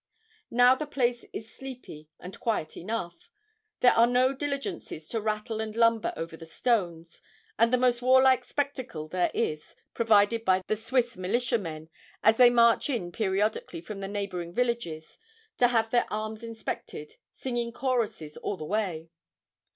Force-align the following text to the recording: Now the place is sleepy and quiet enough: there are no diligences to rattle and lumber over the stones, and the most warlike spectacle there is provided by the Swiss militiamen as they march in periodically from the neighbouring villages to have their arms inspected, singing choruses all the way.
Now 0.49 0.73
the 0.73 0.87
place 0.87 1.25
is 1.31 1.53
sleepy 1.53 2.09
and 2.19 2.39
quiet 2.39 2.75
enough: 2.75 3.29
there 3.81 3.93
are 3.93 4.07
no 4.07 4.33
diligences 4.33 5.07
to 5.09 5.21
rattle 5.21 5.61
and 5.61 5.75
lumber 5.75 6.11
over 6.17 6.35
the 6.35 6.47
stones, 6.47 7.21
and 7.59 7.71
the 7.71 7.77
most 7.77 8.01
warlike 8.01 8.43
spectacle 8.43 9.07
there 9.07 9.29
is 9.35 9.75
provided 9.93 10.43
by 10.43 10.63
the 10.65 10.75
Swiss 10.75 11.17
militiamen 11.17 11.91
as 12.23 12.37
they 12.37 12.49
march 12.49 12.89
in 12.89 13.11
periodically 13.11 13.79
from 13.79 13.99
the 13.99 14.07
neighbouring 14.07 14.55
villages 14.55 15.19
to 15.59 15.67
have 15.67 15.91
their 15.91 16.11
arms 16.11 16.41
inspected, 16.41 17.17
singing 17.31 17.71
choruses 17.71 18.37
all 18.37 18.57
the 18.57 18.65
way. 18.65 19.11